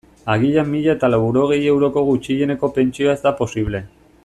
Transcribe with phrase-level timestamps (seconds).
[0.35, 3.85] Agian mila eta laurogei euroko gutxieneko pentsioa ez da posible.